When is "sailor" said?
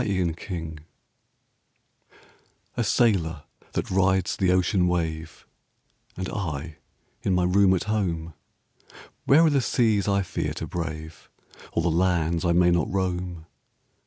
0.07-0.73, 2.83-3.43